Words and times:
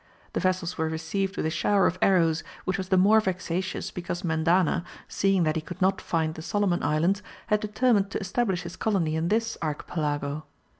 The 0.33 0.39
vessels 0.39 0.79
were 0.79 0.89
received 0.89 1.37
with 1.37 1.45
a 1.45 1.51
shower 1.51 1.85
of 1.85 1.99
arrows, 2.01 2.43
which 2.65 2.79
was 2.79 2.89
the 2.89 2.97
more 2.97 3.19
vexatious 3.21 3.91
because 3.91 4.23
Mendana, 4.23 4.83
seeing 5.07 5.43
that 5.43 5.55
he 5.55 5.61
could 5.61 5.79
not 5.79 6.01
find 6.01 6.33
the 6.33 6.41
Solomon 6.41 6.81
Islands, 6.81 7.21
had 7.45 7.59
determined 7.59 8.09
to 8.09 8.19
establish 8.19 8.63
his 8.63 8.75
colony 8.75 9.15
in 9.15 9.27
this 9.27 9.59
archipelago. 9.61 10.45